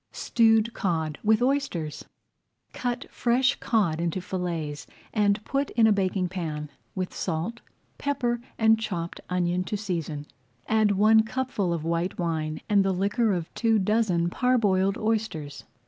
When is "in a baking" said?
5.69-6.27